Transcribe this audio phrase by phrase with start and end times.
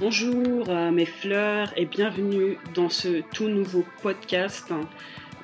[0.00, 4.80] Bonjour euh, mes fleurs et bienvenue dans ce tout nouveau podcast hein,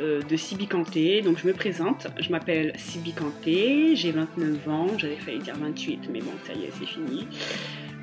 [0.01, 1.23] euh, de Sibi Kanté.
[1.23, 6.09] Donc je me présente, je m'appelle Sibi Kanté, j'ai 29 ans, j'avais failli dire 28
[6.13, 7.29] mais bon ça y est c'est fini.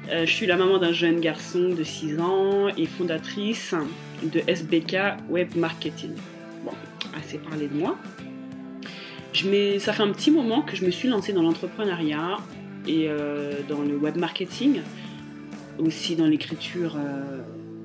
[0.09, 3.75] Euh, je suis la maman d'un jeune garçon de 6 ans et fondatrice
[4.23, 6.13] de SBK Web Marketing.
[6.63, 6.71] Bon,
[7.17, 7.97] assez parlé de moi.
[9.79, 12.37] Ça fait un petit moment que je me suis lancée dans l'entrepreneuriat
[12.87, 13.09] et
[13.67, 14.81] dans le web marketing
[15.79, 17.41] aussi dans l'écriture euh,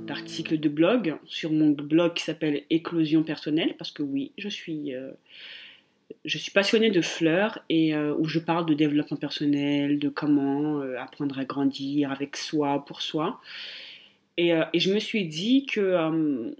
[0.06, 4.94] d'articles de blog sur mon blog qui s'appelle Éclosion personnelle parce que oui, je suis
[4.94, 5.12] euh,
[6.24, 10.80] je suis passionnée de fleurs et euh, où je parle de développement personnel, de comment
[10.98, 13.40] apprendre à grandir avec soi, pour soi.
[14.36, 16.54] Et, et je me suis dit que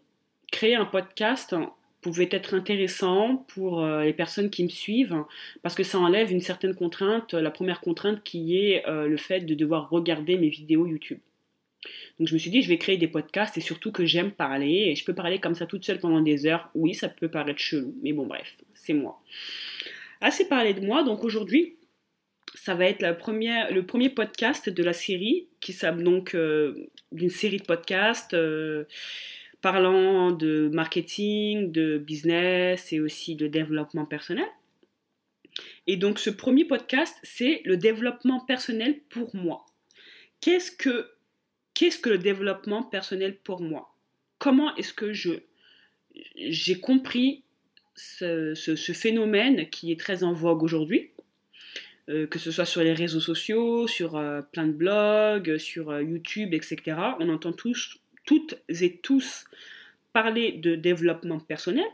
[0.50, 1.54] créer un podcast
[2.02, 5.24] pouvait être intéressant pour les personnes qui me suivent
[5.62, 9.54] parce que ça enlève une certaine contrainte, la première contrainte qui est le fait de
[9.54, 11.20] devoir regarder mes vidéos YouTube.
[12.18, 14.86] Donc je me suis dit, je vais créer des podcasts et surtout que j'aime parler
[14.88, 16.70] et je peux parler comme ça toute seule pendant des heures.
[16.74, 19.20] Oui, ça peut paraître chelou, mais bon, bref, c'est moi.
[20.20, 21.76] Assez parlé de moi, donc aujourd'hui,
[22.54, 26.88] ça va être la première, le premier podcast de la série qui s'appelle donc euh,
[27.10, 28.84] d'une série de podcasts euh,
[29.62, 34.48] parlant de marketing, de business et aussi de développement personnel.
[35.86, 39.64] Et donc ce premier podcast, c'est le développement personnel pour moi.
[40.40, 41.08] Qu'est-ce que
[42.08, 43.94] le développement personnel pour moi?
[44.38, 45.30] Comment est-ce que je
[46.36, 47.44] j'ai compris
[47.94, 51.10] ce, phénomène qui est très en vogue aujourd'hui,
[52.08, 56.02] euh, que ce soit sur les réseaux sociaux, sur euh, plein de blogs, sur euh,
[56.02, 56.96] YouTube, etc.
[57.20, 59.44] On entend tous, toutes et tous
[60.12, 61.86] parler de développement personnel.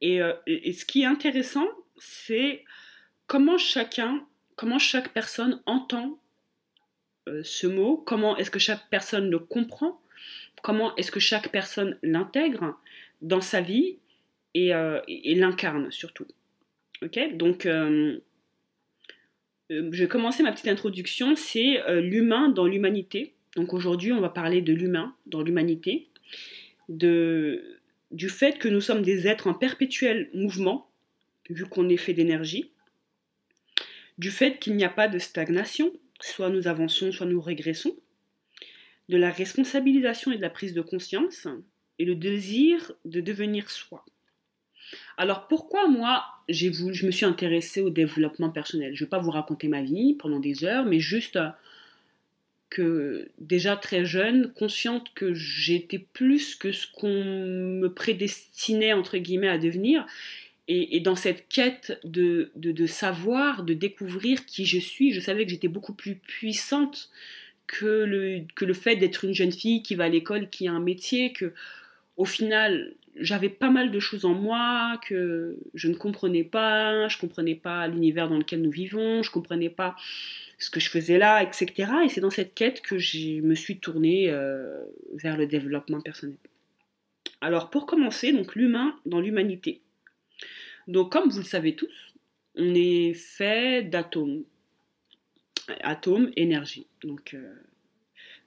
[0.00, 1.66] Et, et ce qui est intéressant,
[1.96, 2.64] c'est
[3.26, 4.24] comment chacun,
[4.56, 6.18] comment chaque personne entend
[7.28, 10.00] euh, ce mot, comment est-ce que chaque personne le comprend,
[10.62, 12.78] comment est-ce que chaque personne l'intègre
[13.22, 13.98] dans sa vie
[14.54, 16.26] et, euh, l'incarne surtout.
[17.02, 18.18] Ok, donc euh,
[19.70, 23.34] je vais commencer ma petite introduction, c'est l'humain dans l'humanité.
[23.56, 26.08] Donc aujourd'hui, on va parler de l'humain dans l'humanité,
[26.88, 30.90] du fait que nous sommes des êtres en perpétuel mouvement,
[31.50, 32.70] vu qu'on est fait d'énergie,
[34.18, 37.96] du fait qu'il n'y a pas de stagnation, soit nous avançons, soit nous régressons,
[39.08, 41.46] de la responsabilisation et de la prise de conscience,
[41.98, 44.04] et le désir de devenir soi.
[45.16, 48.94] Alors pourquoi moi voulu, je me suis intéressée au développement personnel?
[48.94, 51.38] Je ne vais pas vous raconter ma vie pendant des heures, mais juste
[52.70, 59.48] que déjà très jeune, consciente que j'étais plus que ce qu'on me prédestinait entre guillemets
[59.48, 60.06] à devenir,
[60.70, 65.50] et, dans cette quête de, de, savoir, de découvrir qui je suis, je savais que
[65.50, 67.08] j'étais beaucoup plus puissante
[67.66, 70.72] que le, que le fait d'être une jeune fille qui va à l'école, qui a
[70.72, 71.54] un métier, que
[72.18, 77.18] au final, j'avais pas mal de choses en moi que je ne comprenais pas, je
[77.18, 79.96] comprenais pas l'univers dans lequel nous vivons, je comprenais pas
[80.58, 81.90] ce que je faisais là, etc.
[82.04, 84.84] Et c'est dans cette quête que je me suis tournée euh,
[85.14, 86.36] vers le développement personnel.
[87.40, 89.80] Alors pour commencer, donc l'humain dans l'humanité.
[90.88, 92.14] Donc, comme vous le savez tous,
[92.54, 94.42] on est fait d'atomes.
[95.80, 96.86] Atomes, énergie.
[97.02, 97.54] Donc, euh,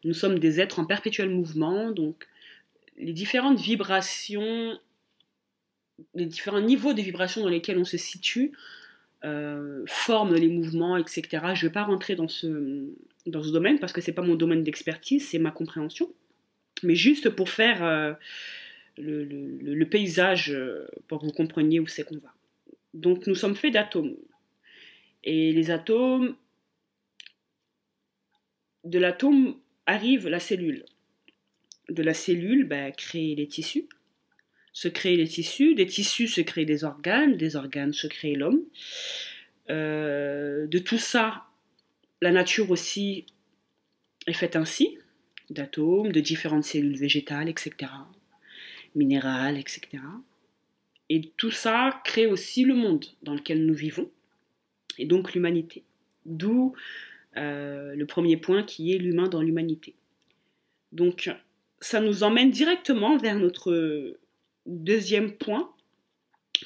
[0.03, 1.92] nous sommes des êtres en perpétuel mouvement.
[1.92, 2.28] Donc,
[3.02, 4.80] les différentes vibrations,
[6.14, 8.54] les différents niveaux de vibrations dans lesquels on se situe
[9.24, 11.24] euh, forment les mouvements, etc.
[11.32, 12.90] Je ne vais pas rentrer dans ce,
[13.26, 16.14] dans ce domaine parce que ce n'est pas mon domaine d'expertise, c'est ma compréhension.
[16.84, 18.14] Mais juste pour faire euh,
[18.98, 22.34] le, paysage euh, pour que vous compreniez où c'est qu'on va.
[22.94, 24.16] Donc nous sommes faits d'atomes.
[25.24, 26.36] Et les atomes,
[28.84, 30.84] de l'atome arrive la cellule.
[31.91, 33.88] De la cellule, bah, créer les tissus.
[34.74, 38.62] Se créer les tissus, des tissus se créent des organes, des organes se créent l'homme.
[39.69, 41.44] Euh, de tout ça,
[42.22, 43.25] la nature aussi
[44.28, 44.97] est faite ainsi,
[45.49, 47.88] d'atomes, de différentes cellules végétales, etc
[48.96, 50.03] minérales, etc.
[51.09, 54.09] Et tout ça crée aussi le monde dans lequel nous vivons,
[54.97, 55.84] et donc l'humanité.
[56.26, 56.73] D'où
[57.37, 59.96] euh, le premier point qui est l'humain dans l'humanité.
[60.91, 61.29] Donc
[61.82, 64.18] ça nous emmène directement vers notre
[64.68, 65.74] deuxième point,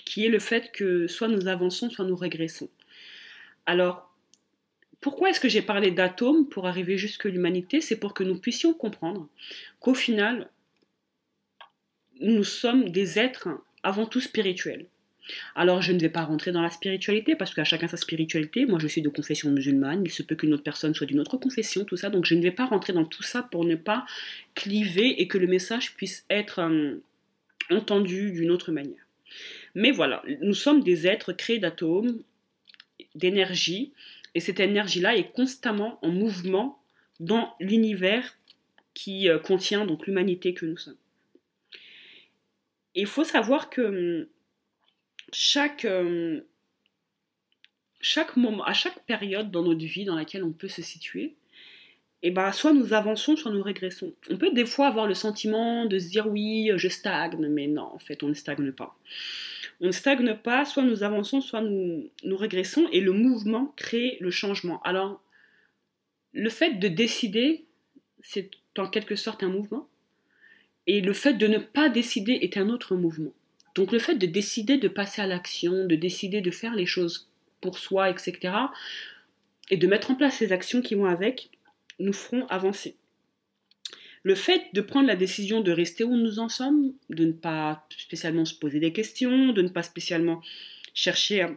[0.06, 2.70] qui est le fait que soit nous avançons, soit nous régressons.
[3.66, 4.14] Alors,
[5.00, 7.80] pourquoi est-ce que j'ai parlé d'atomes pour arriver jusque l'humanité?
[7.80, 9.28] C'est pour que nous puissions comprendre
[9.80, 10.50] qu'au final,
[12.20, 13.50] nous sommes des êtres
[13.84, 14.88] avant tout spirituels.
[15.56, 18.66] Alors je ne vais pas rentrer dans la spiritualité parce qu'à chacun sa spiritualité.
[18.66, 21.38] Moi je suis de confession musulmane, il se peut qu'une autre personne soit d'une autre
[21.38, 22.10] confession, tout ça.
[22.10, 24.06] Donc je ne vais pas rentrer dans tout ça pour ne pas
[24.54, 26.96] cliver et que le message puisse être euh,
[27.70, 29.06] entendu d'une autre manière.
[29.74, 32.20] Mais voilà, nous sommes des êtres créés d'atomes,
[33.16, 33.92] d'énergie,
[34.34, 36.82] et cette énergie-là est constamment en mouvement
[37.20, 38.38] dans l'univers
[38.94, 40.98] qui euh, contient donc l'humanité que nous sommes.
[42.94, 44.28] il faut savoir que hum,
[45.34, 46.42] chaque, hum,
[48.00, 51.36] chaque moment, à chaque période dans notre vie dans laquelle on peut se situer,
[52.24, 54.12] et eh ben, soit nous avançons, soit nous régressons.
[54.32, 57.84] On peut des fois avoir le sentiment de se dire oui, je stagne, mais non,
[57.94, 58.98] en fait, on ne stagne pas.
[59.80, 64.18] On ne stagne pas, soit nous avançons, soit nous, nous régressons, et le mouvement crée
[64.22, 64.82] le changement.
[64.82, 65.22] Alors,
[66.34, 67.66] le fait de décider,
[68.22, 69.88] c'est en quelque sorte un mouvement,
[70.88, 73.34] et le fait de ne pas décider est un autre mouvement.
[73.76, 77.30] Donc le fait de décider de passer à l'action, de décider de faire les choses
[77.62, 78.54] pour soi, etc.,
[79.70, 81.50] et de mettre en place les actions qui vont avec,
[82.00, 82.96] nous feront avancer.
[84.24, 87.88] Le fait de prendre la décision de rester où nous en sommes, de ne pas
[87.96, 90.42] spécialement se poser des questions, de ne pas spécialement
[90.94, 91.48] chercher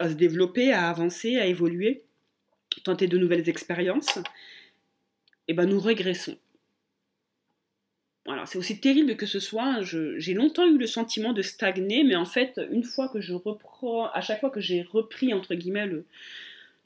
[0.00, 2.04] à, se développer, à avancer, à évoluer,
[2.84, 4.18] tenter de nouvelles expériences,
[5.48, 6.38] eh ben nous régressons.
[8.46, 9.80] C'est aussi terrible que ce soit.
[9.82, 14.06] J'ai longtemps eu le sentiment de stagner, mais en fait, une fois que je reprends,
[14.10, 16.04] à chaque fois que j'ai repris entre guillemets le,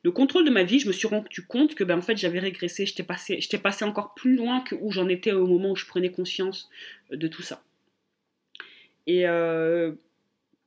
[0.03, 2.39] le, contrôle de ma vie, je me suis rendu compte que ben, en fait j'avais
[2.39, 5.87] régressé, j'étais passé, passé encore plus loin que où j'en étais au moment où je
[5.87, 6.71] prenais conscience
[7.11, 7.63] de tout ça.
[9.07, 9.93] Et euh,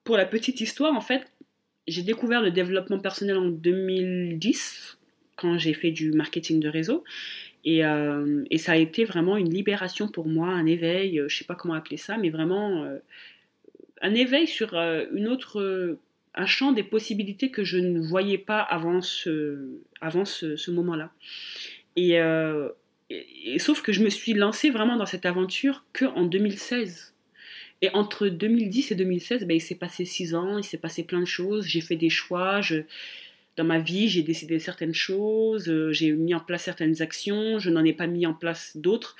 [0.03, 1.31] pour la petite histoire, en fait,
[1.87, 4.97] j'ai découvert le développement personnel en 2010
[5.35, 7.03] quand j'ai fait du marketing de réseau.
[7.67, 11.39] Euh, et, ça a été vraiment une libération pour moi, un éveil, euh, je ne
[11.39, 12.99] sais pas comment appeler ça, mais vraiment euh,
[14.01, 15.97] un éveil sur une autre,
[16.35, 21.11] un champ des possibilités que je ne voyais pas avant ce, avant ce, moment-là.
[21.95, 22.19] Et,
[23.57, 27.13] sauf que je me suis lancée vraiment dans cette aventure qu'en 2016.
[27.81, 31.19] Et entre 2010 et 2016, ben, il s'est passé six ans, il s'est passé plein
[31.19, 32.61] de choses, j'ai fait des choix,
[33.57, 37.69] dans ma vie, j'ai décidé certaines choses, euh, j'ai mis en place certaines actions, je
[37.69, 39.15] n'en ai pas mis en place d'autres.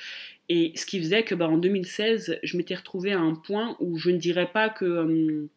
[0.50, 3.98] Et ce qui faisait que bah, en 2016, je m'étais retrouvée à un point où
[3.98, 5.50] je ne dirais pas que euh,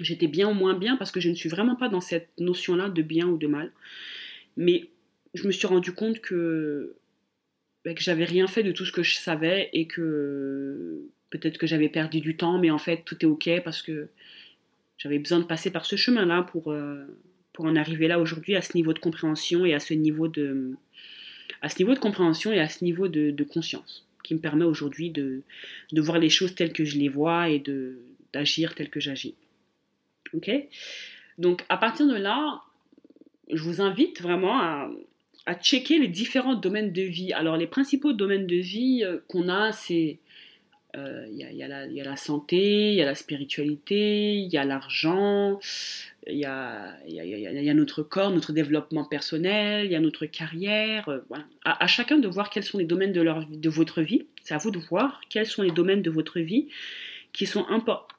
[0.00, 2.88] j'étais bien ou moins bien, parce que je ne suis vraiment pas dans cette notion-là
[2.88, 3.70] de bien ou de mal.
[4.56, 4.88] Mais
[5.34, 6.96] je me suis rendu compte que,
[7.84, 11.66] bah, que j'avais rien fait de tout ce que je savais et que peut-être que
[11.66, 14.08] j'avais perdu du temps, mais en fait tout est ok parce que
[14.98, 16.72] j'avais besoin de passer par ce chemin-là pour...
[16.72, 17.04] Euh,
[17.52, 20.72] pour en arriver là aujourd'hui à ce niveau de compréhension et à ce niveau de,
[21.60, 25.10] à ce niveau de compréhension et à ce niveau de, conscience qui me permet aujourd'hui
[25.10, 25.42] de,
[25.92, 27.62] de, voir les choses telles que je les vois et
[28.32, 29.34] d'agir tel que j'agis.
[30.32, 30.50] Ok?
[31.38, 32.62] Donc à partir de là,
[33.50, 34.90] je vous invite vraiment à,
[35.46, 37.32] à checker les différents domaines de vie.
[37.32, 40.18] Alors les principaux domaines de vie euh, qu'on a, c'est
[40.94, 45.58] il y, a la santé, il y a la spiritualité, il y a l'argent,
[46.26, 51.08] il y, a, notre corps, notre développement personnel, il y a notre carrière.
[51.08, 51.20] Euh.
[51.64, 54.26] À, chacun de voir quels sont les domaines de votre vie.
[54.42, 56.68] C'est à vous de voir quels sont les domaines de votre vie
[57.32, 57.66] qui sont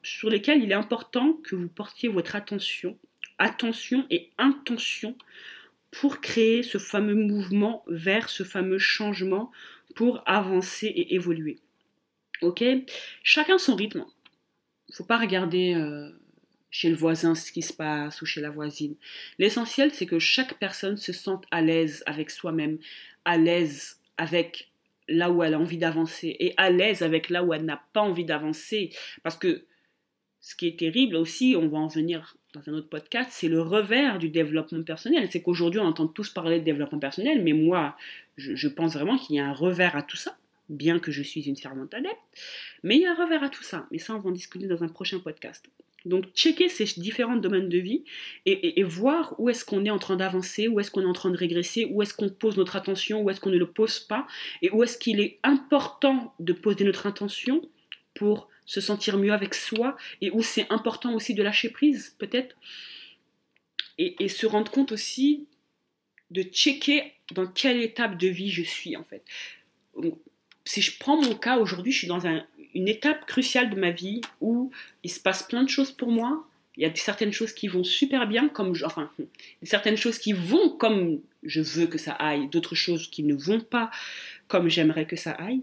[0.02, 2.98] sur lesquels il est important que vous portiez votre attention,
[3.38, 5.16] attention et intention
[5.92, 9.52] pour créer ce fameux mouvement vers ce fameux changement
[9.94, 11.58] pour avancer et évoluer.
[12.44, 12.64] Ok?
[13.22, 14.04] Chacun son rythme.
[14.88, 15.74] Il ne faut pas regarder.
[15.74, 16.10] Euh,
[16.74, 18.96] chez le voisin ce qui se passe ou chez la voisine.
[19.38, 22.78] L'essentiel, c'est que chaque personne se sente à l'aise avec soi-même,
[23.24, 24.72] à l'aise avec
[25.06, 28.00] là où elle a envie d'avancer et à l'aise avec là où elle n'a pas
[28.00, 28.90] envie d'avancer.
[29.22, 29.62] Parce que
[30.40, 33.62] ce qui est terrible aussi, on va en venir dans un autre podcast, c'est le
[33.62, 35.28] revers du développement personnel.
[35.30, 37.96] C'est qu'aujourd'hui, on entend tous parler de développement personnel, mais moi,
[38.36, 40.36] je, je pense vraiment qu'il y a un revers à tout ça,
[40.68, 42.16] bien que je suis une servante adepte.
[42.82, 43.86] Mais il y a un revers à tout ça.
[43.90, 45.66] Mais ça, on va en discuter dans un prochain podcast.
[46.04, 48.04] Donc, checker ces différents domaines de vie
[48.44, 51.30] et, voir où est-ce qu'on est en train d'avancer, où est-ce qu'on est en train
[51.30, 54.26] de régresser, où est-ce qu'on pose notre attention, où est-ce qu'on ne le pose pas,
[54.60, 57.66] et où est-ce qu'il est important de poser notre attention
[58.14, 62.54] pour se sentir mieux avec soi, et où c'est important aussi de lâcher prise, peut-être,
[63.96, 65.46] et, se rendre compte aussi
[66.30, 69.24] de checker dans quelle étape de vie je suis, en fait.
[70.64, 72.44] Si je prends mon cas aujourd'hui, je suis dans un,
[72.74, 74.70] une étape cruciale de ma vie où
[75.02, 76.46] il se passe plein de choses pour moi.
[76.76, 79.10] Il y a certaines choses qui vont super bien, comme enfin,
[79.62, 83.60] certaines choses qui vont comme je veux que ça aille, d'autres choses qui ne vont
[83.60, 83.90] pas
[84.48, 85.62] comme j'aimerais que ça aille.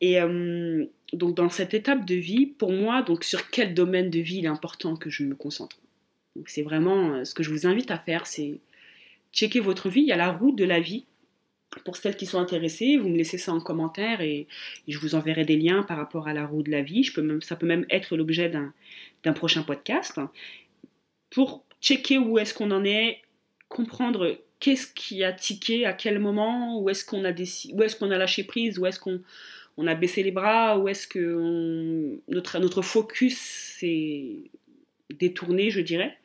[0.00, 4.18] Et euh, donc dans cette étape de vie, pour moi, donc sur quel domaine de
[4.18, 5.76] vie il est important que je me concentre?
[6.46, 8.58] C'est vraiment euh, ce que je vous invite à faire, c'est
[9.32, 10.00] checker votre vie.
[10.00, 11.04] Il y a la route de la vie.
[11.84, 14.46] Pour celles qui sont intéressées, vous me laissez ça en commentaire et,
[14.86, 17.10] je vous enverrai des liens par rapport à la roue de la vie.
[17.42, 20.20] Ça peut même être l'objet d'un prochain podcast.
[21.30, 23.20] Pour checker où est-ce qu'on en est,
[23.68, 28.18] comprendre qu'est-ce qui a tiqué, à quel moment, où est-ce qu'on a, est qu'on a
[28.18, 29.20] lâché prise, où est-ce qu'on
[29.76, 34.50] on a baissé les bras, où est-ce que notre, notre focus s'est
[35.10, 36.18] détourné, je dirais.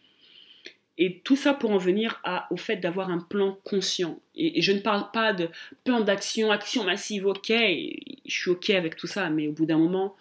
[0.98, 2.22] Et tout ça pour en venir
[2.52, 4.20] au fait d'avoir un plan conscient.
[4.36, 5.50] Et, je ne parle pas de
[5.84, 9.80] plan d'action, action massive, ok, je suis ok avec tout ça, mais au bout d'un
[9.80, 10.16] moment,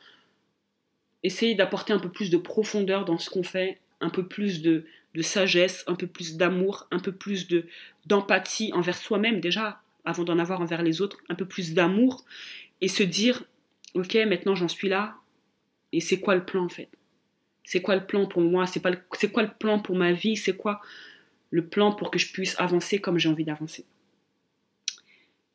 [1.22, 4.86] essayer d'apporter un peu plus de profondeur dans ce qu'on fait, un peu plus de,
[5.14, 7.66] de sagesse, un peu plus d'amour, un peu plus de
[8.06, 12.24] d'empathie envers soi-même déjà, avant d'en avoir envers les autres, un peu plus d'amour,
[12.80, 13.44] et se dire,
[13.94, 15.16] ok, maintenant j'en suis là,
[15.92, 16.88] et c'est quoi le plan en fait?
[17.64, 18.66] C'est quoi le plan pour moi?
[18.66, 20.36] C'est quoi le plan pour ma vie?
[20.36, 20.80] C'est quoi
[21.50, 23.84] le plan pour que je puisse avancer comme j'ai envie d'avancer?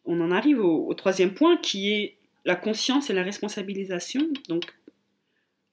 [0.05, 4.27] On en arrive au, troisième point qui est la conscience et la responsabilisation.
[4.47, 4.63] Donc,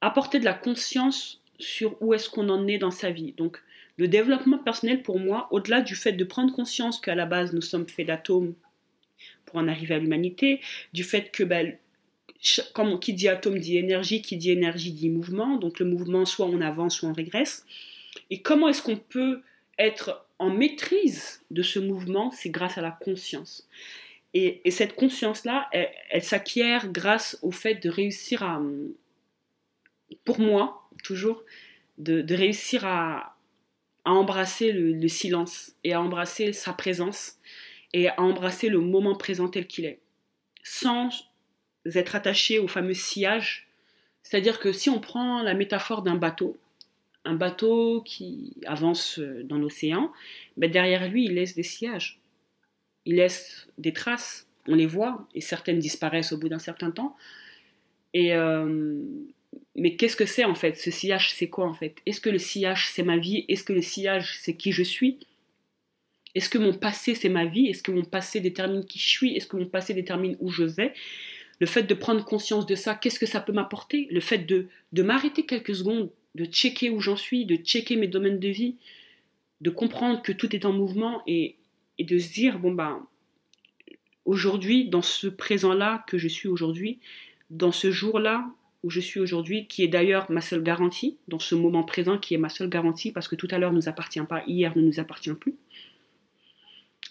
[0.01, 3.33] apporter de la conscience sur où est-ce qu'on en est dans sa vie.
[3.33, 3.63] Donc,
[3.97, 7.61] le développement personnel pour moi, au-delà du fait de prendre conscience qu'à la base nous
[7.61, 8.55] sommes faits d'atomes
[9.47, 10.61] pour en arriver à l'humanité,
[10.93, 11.77] du fait que ben,
[12.73, 15.57] comme qui dit atome dit énergie, qui dit énergie dit mouvement.
[15.57, 17.65] Donc le mouvement, soit on avance, soit on régresse.
[18.31, 19.43] Et comment est-ce qu'on peut
[19.79, 22.31] être en maîtrise de ce mouvement?
[22.31, 23.69] C'est grâce à la conscience.
[24.35, 28.61] Et, cette conscience-là, elle, s'acquiert grâce au fait de réussir à,
[30.25, 31.45] pour moi, toujours,
[31.99, 33.37] de, réussir à,
[34.05, 37.39] embrasser le, le, silence et à embrasser sa présence
[37.95, 40.01] et à embrasser le moment présent tel qu'il est.
[40.63, 41.09] Sans
[41.85, 43.67] être attaché au fameux sillage.
[44.23, 46.59] C'est-à-dire que si on prend la métaphore d'un bateau,
[47.25, 50.13] un bateau qui avance dans l'océan,
[50.57, 52.21] ben derrière lui, il laisse des sillages.
[53.07, 57.17] Il laisse des traces, on les voit, et certaines disparaissent au bout d'un certain temps.
[58.15, 59.03] Et euh,
[59.77, 60.77] mais qu'est-ce que c'est en fait?
[60.77, 61.97] Ce sillage, c'est quoi en fait?
[62.07, 63.45] Est-ce que le sillage, c'est ma vie?
[63.49, 65.19] Est-ce que le sillage, c'est qui je suis?
[66.35, 67.69] Est-ce que mon passé, c'est ma vie?
[67.69, 69.37] Est-ce que mon passé détermine qui je suis?
[69.37, 70.95] Est-ce que mon passé détermine où je vais?
[71.61, 74.09] Le fait de prendre conscience de ça, qu'est-ce que ça peut m'apporter?
[74.11, 78.09] Le fait de, de m'arrêter quelques secondes, de checker où j'en suis, de checker mes
[78.09, 78.77] domaines de vie,
[79.61, 81.57] de comprendre que tout est en mouvement et,
[81.99, 83.07] et de se dire, bon ben,
[84.25, 86.99] aujourd'hui, dans ce présent-là que je suis aujourd'hui,
[87.51, 88.47] dans ce jour-là
[88.83, 92.35] où je suis aujourd'hui, qui est d'ailleurs ma seule garantie, dans ce moment présent qui
[92.35, 94.83] est ma seule garantie, parce que tout à l'heure ne nous appartient pas, hier ne
[94.83, 95.55] nous appartient plus.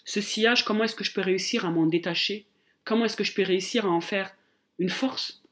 [0.04, 2.44] Ce sillage, comment est-ce que je peux réussir à m'en détacher
[2.84, 4.34] Comment est-ce que je peux réussir à en faire
[4.78, 5.42] une force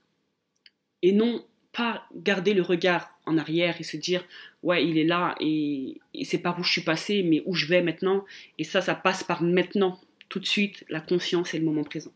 [1.02, 4.24] et non pas garder le regard en arrière et se dire
[4.62, 7.82] ouais il est là et, c'est par où je suis passé mais où je vais
[7.82, 8.24] maintenant.
[8.58, 12.12] Et ça ça passe par maintenant tout de suite la conscience et le moment présent.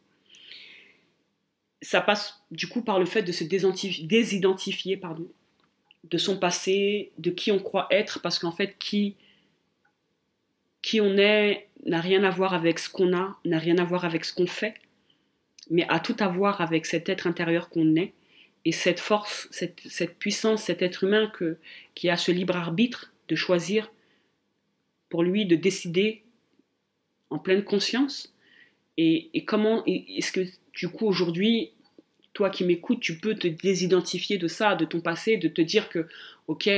[1.83, 5.29] Ça passe du coup par le fait de se désidentifier pardon,
[6.05, 9.17] de son passé, de qui on croit être, parce qu'en fait, qui,
[10.83, 14.05] qui on est n'a rien à voir avec ce qu'on a, n'a rien à voir
[14.05, 14.75] avec ce qu'on fait
[15.71, 18.13] mais a tout à voir avec cet être intérieur qu'on est
[18.65, 21.57] et cette force, cette, puissance, cet être humain que,
[21.95, 23.93] qui a ce libre arbitre de choisir
[25.09, 26.25] pour lui de décider
[27.31, 28.35] en pleine conscience.
[28.97, 30.41] Et, comment est-ce que
[30.75, 31.71] du coup aujourd'hui,
[32.33, 35.89] toi qui m'écoutes, tu peux te désidentifier de ça, de ton passé, de te dire
[35.89, 36.09] que,
[36.49, 36.69] ok,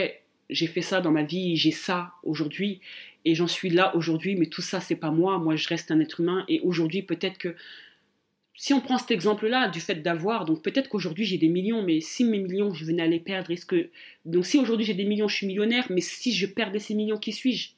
[0.50, 2.80] j'ai fait ça dans ma vie, j'ai ça aujourd'hui,
[3.24, 6.00] et j'en suis là aujourd'hui, mais tout ça, c'est pas moi, moi je reste un
[6.00, 7.54] être humain, et aujourd'hui peut-être que
[8.60, 12.00] si on prend cet exemple-là du fait d'avoir, donc peut-être qu'aujourd'hui j'ai des millions, mais
[12.00, 13.88] si mes millions je venais à les perdre, est-ce que
[14.24, 17.18] donc si aujourd'hui j'ai des millions, je suis millionnaire, mais si je perdais ces millions,
[17.18, 17.70] qui suis-je?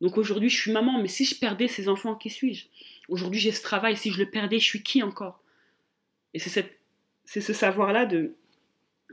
[0.00, 2.66] Donc aujourd'hui je suis maman, mais si je perdais ces enfants, qui suis-je?
[3.08, 5.42] Aujourd'hui j'ai ce travail, si je le perdais, je suis qui encore?
[6.32, 6.70] Et c'est
[7.24, 8.36] ce savoir-là de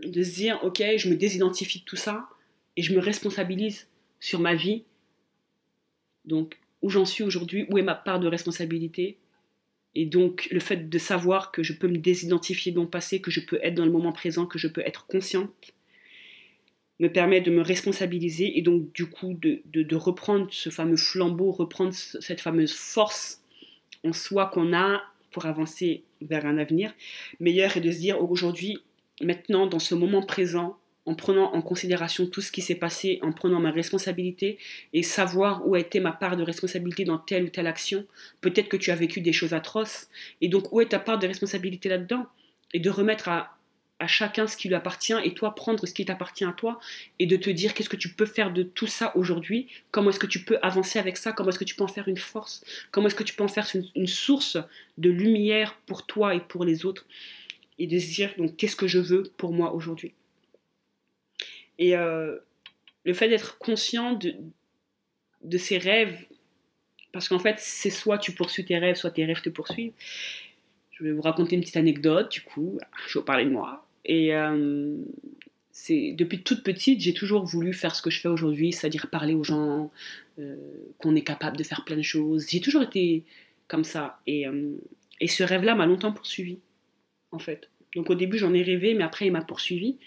[0.04, 2.30] de se dire ok, je me désidentifie de tout ça
[2.78, 3.88] et je me responsabilise
[4.20, 4.84] sur ma vie.
[6.26, 9.18] Donc où j'en suis aujourd'hui, où est ma part de responsabilité?
[9.96, 13.32] Et donc, le fait de savoir que je peux me désidentifier de mon passé, que
[13.32, 15.74] je peux être dans le moment présent, que je peux être consciente,
[17.00, 21.94] me permet de me responsabiliser et donc, du coup, de, reprendre ce fameux flambeau, reprendre
[21.94, 23.42] cette fameuse force
[24.04, 26.94] en soi qu'on a pour avancer vers un avenir
[27.40, 28.80] meilleur et de se dire aujourd'hui,
[29.22, 33.32] maintenant, dans ce moment présent, en prenant en considération tout ce qui s'est passé, en
[33.32, 34.58] prenant ma responsabilité
[34.94, 38.06] et savoir où a été ma part de responsabilité dans telle ou telle action.
[38.42, 40.10] Peut-être que tu as vécu des choses atroces,
[40.42, 42.26] et donc où est ta part de responsabilité là-dedans?
[42.74, 43.56] Et de remettre à
[44.08, 46.80] chacun ce qui lui appartient et toi prendre ce qui t'appartient à toi
[47.20, 50.20] et de te dire qu'est-ce que tu peux faire de tout ça aujourd'hui, comment est-ce
[50.20, 52.64] que tu peux avancer avec ça, comment est-ce que tu peux en faire une force,
[52.92, 54.58] comment est-ce que tu peux en faire une, source
[54.98, 57.06] de lumière pour toi et pour les autres?
[57.78, 60.14] Et de se dire donc qu'est-ce que je veux pour moi aujourd'hui?
[61.80, 62.38] Et euh,
[63.04, 64.18] le fait d'être conscient
[65.44, 66.26] de, ses rêves,
[67.12, 69.94] parce qu'en fait c'est soit tu poursuis tes rêves, soit tes rêves te poursuivent.
[70.92, 73.86] Je vais vous raconter une petite anecdote, du coup, je vais parler de moi.
[74.06, 74.96] Et euh,
[75.72, 79.34] c'est depuis toute petite, j'ai toujours voulu faire ce que je fais aujourd'hui, c'est-à-dire parler
[79.34, 79.92] aux gens,
[80.40, 80.56] euh,
[81.00, 82.48] qu'on est capable de faire plein de choses.
[82.50, 83.24] J'ai toujours été
[83.68, 84.22] comme ça.
[84.26, 84.46] Et,
[85.20, 86.60] et ce rêve-là m'a longtemps poursuivi,
[87.32, 87.70] en fait.
[87.96, 89.98] Donc au début, j'en ai rêvé, mais après, il m'a poursuivi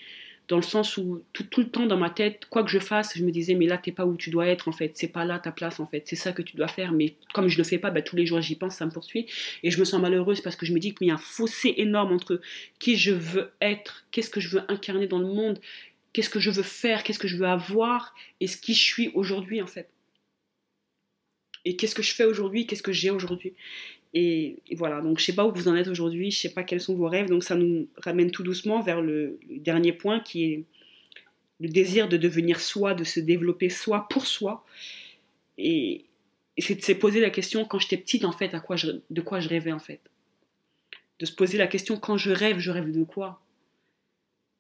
[0.48, 3.22] dans le sens où tout, le temps dans ma tête, quoi que je fasse, je
[3.22, 5.38] me disais, mais là, t'es pas où tu dois être, en fait, c'est pas là
[5.38, 7.78] ta place, en fait, c'est ça que tu dois faire, mais comme je le fais
[7.78, 9.26] pas, bah, tous les jours j'y pense, ça me poursuit,
[9.62, 11.74] et je me sens malheureuse parce que je me dis qu'il y a un fossé
[11.76, 12.40] énorme entre
[12.78, 15.60] qui je veux être, qu'est-ce que je veux incarner dans le monde,
[16.14, 19.10] qu'est-ce que je veux faire, qu'est-ce que je veux avoir, et ce qui je suis
[19.14, 19.90] aujourd'hui, en fait.
[21.66, 23.52] Et qu'est-ce que je fais aujourd'hui, qu'est-ce que j'ai aujourd'hui.
[24.14, 26.80] Et, voilà, donc je sais pas où vous en êtes aujourd'hui, je sais pas quels
[26.80, 30.64] sont vos rêves, donc ça nous ramène tout doucement vers le, dernier point qui est
[31.60, 34.64] le désir de devenir soi, de se développer soi pour soi.
[35.58, 36.04] Et,
[36.58, 38.76] c'est de se poser la question quand j'étais petite en fait, à quoi
[39.10, 40.00] de quoi je rêvais en fait.
[41.20, 43.40] De se poser la question quand je rêve, je rêve de quoi?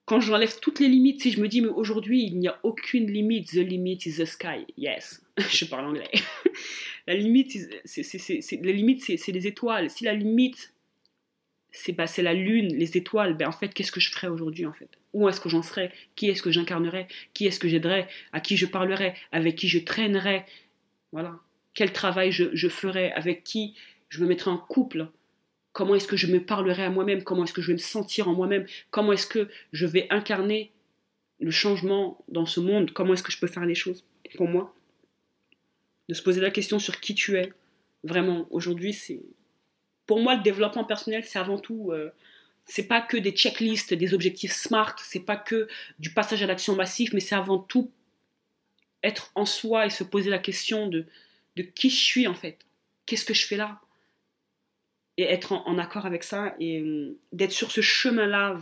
[0.08, 3.10] Quand j'enlève toutes les limites, si je me dis mais aujourd'hui il n'y a aucune
[3.10, 6.10] limite, the limit is the sky, yes, je parle anglais.
[7.08, 9.88] La limite, c'est les étoiles.
[9.88, 10.74] Si la limite,
[11.70, 14.74] c'est bah, la lune, les étoiles, ben en fait, qu'est-ce que je ferais aujourd'hui en
[14.74, 14.90] fait?
[15.14, 15.90] Où est-ce que j'en serais?
[16.16, 17.08] Qui est-ce que j'incarnerais?
[17.32, 18.08] Qui est-ce que j'aiderais?
[18.34, 19.14] À qui je parlerais?
[19.32, 20.44] Avec qui je traînerais?
[21.12, 21.40] Voilà.
[21.72, 23.10] Quel travail je, je ferais?
[23.12, 23.74] Avec qui
[24.10, 25.08] je me mettrais en couple?
[25.78, 27.22] Comment est-ce que je me parlerais à moi-même?
[27.22, 28.66] Comment est-ce que je vais me sentir en moi-même?
[28.90, 30.72] Comment est-ce que je vais incarner
[31.38, 32.90] le changement dans ce monde?
[32.90, 34.04] Comment est-ce que je peux faire les choses
[34.36, 34.74] pour moi?
[36.08, 37.52] De se poser la question sur qui tu es.
[38.02, 39.20] Vraiment, aujourd'hui, c'est.
[40.08, 41.92] Pour moi, le développement personnel, c'est avant tout.
[41.92, 42.10] Euh,
[42.64, 45.68] c'est pas que des checklists, des objectifs smart, c'est pas que
[46.00, 47.92] du passage à l'action massif, mais c'est avant tout
[49.04, 51.06] être en soi et se poser la question de
[51.76, 52.58] qui je suis en fait.
[53.06, 53.80] Qu'est-ce que je fais là?
[55.18, 58.56] Et être en, accord avec ça et euh, d'être sur ce chemin-là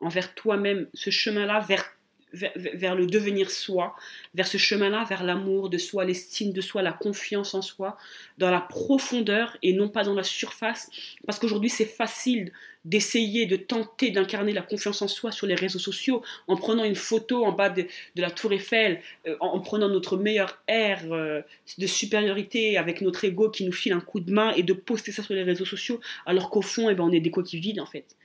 [0.00, 1.84] envers toi-même, ce chemin-là vers
[2.32, 3.94] vers, le devenir soi,
[4.34, 7.96] vers ce chemin-là, vers l'amour de soi, l'estime de soi, la confiance en soi,
[8.38, 10.90] dans la profondeur et non pas dans la surface.
[11.26, 12.52] Parce qu'aujourd'hui, c'est facile
[12.84, 16.94] d'essayer, de tenter d'incarner la confiance en soi sur les réseaux sociaux en prenant une
[16.94, 21.42] photo en bas de, la tour Eiffel, euh, en, prenant notre meilleur air euh,
[21.76, 25.12] de supériorité avec notre ego qui nous file un coup de main et de poster
[25.12, 27.80] ça sur les réseaux sociaux, alors qu'au fond, eh ben, on est des coquilles vides
[27.80, 28.16] en fait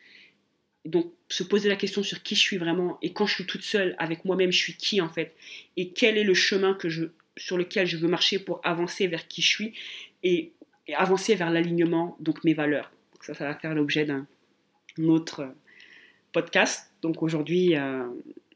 [0.85, 3.63] donc se poser la question sur qui je suis vraiment et quand je suis toute
[3.63, 5.35] seule avec moi-même, je suis qui en fait
[5.77, 7.05] et quel est le chemin que je,
[7.37, 9.73] sur lequel je veux marcher pour avancer vers qui je suis
[10.23, 10.51] et,
[10.95, 12.91] avancer vers l'alignement, donc mes valeurs.
[13.21, 14.27] ça, ça va faire l'objet d'un
[15.07, 15.51] autre
[16.31, 16.91] podcast.
[17.01, 18.05] Donc aujourd'hui, euh,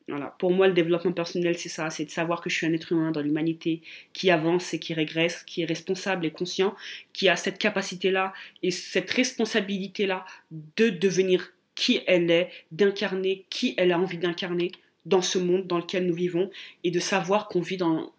[0.07, 0.35] voilà.
[0.37, 2.91] pour moi, le développement personnel, c'est ça, c'est de savoir que je suis un être
[2.91, 3.81] humain dans l'humanité
[4.13, 6.75] qui avance et qui régresse, qui est responsable et conscient,
[7.13, 13.93] qui a cette capacité-là et cette responsabilité-là de devenir qui elle est, d'incarner qui elle
[13.93, 14.73] a envie d'incarner
[15.05, 16.51] dans ce monde dans lequel nous vivons
[16.83, 18.11] et de savoir qu'on vit dans,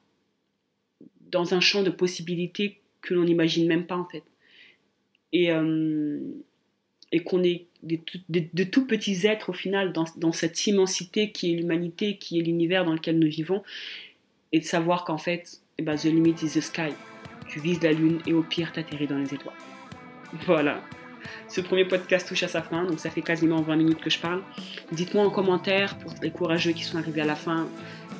[1.30, 4.22] dans un champ de possibilités que l'on n'imagine même pas en fait.
[5.34, 6.20] Et, euh,
[7.12, 11.56] et qu'on est de, tout petits êtres au final dans, dans cette immensité qui est
[11.56, 13.62] l'humanité, qui est l'univers dans lequel nous vivons,
[14.52, 16.92] et de savoir qu'en fait, eh ben, the limit is the sky.
[17.46, 19.54] Tu vises la lune et au pire, t'atterris dans les étoiles.
[20.46, 20.82] Voilà
[21.48, 24.18] ce premier podcast touche à sa fin, donc ça fait quasiment 20 minutes que je
[24.18, 24.42] parle.
[24.92, 27.68] Dites-moi en commentaire pour les courageux qui sont arrivés à la fin,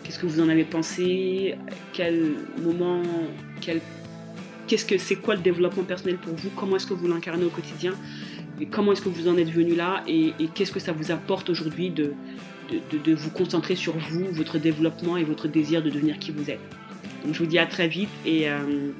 [0.03, 1.57] qu'est-ce que vous en avez pensé,
[1.93, 3.03] quel moment,
[3.61, 3.81] quel,
[4.67, 7.51] qu'est-ce que c'est quoi le développement personnel pour vous, comment est-ce que vous l'incarnez au
[7.51, 7.95] quotidien,
[8.61, 11.51] et comment est-ce que vous en êtes venu là, et, qu'est-ce que ça vous apporte
[11.51, 12.13] aujourd'hui de,
[13.05, 16.61] de, vous concentrer sur vous, votre développement et votre désir de devenir qui vous êtes.
[17.25, 18.91] Donc je vous dis à très vite et euh,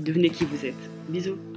[0.00, 0.74] devenez qui vous êtes.
[1.08, 1.55] Bisous